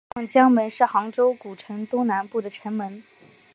[0.15, 3.03] 望江门是杭州古城东南部的城门。